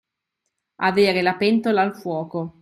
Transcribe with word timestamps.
Avere 0.77 1.21
la 1.21 1.35
pentola 1.35 1.81
al 1.83 1.93
fuoco. 1.95 2.49